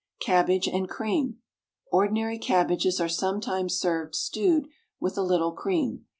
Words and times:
CABBAGE 0.21 0.67
AND 0.67 0.89
CREAM. 0.89 1.37
Ordinary 1.91 2.39
cabbages 2.39 2.99
are 2.99 3.07
sometimes 3.07 3.75
served 3.77 4.15
stewed 4.15 4.67
with 4.99 5.15
a 5.15 5.21
little 5.21 5.51
cream. 5.51 6.05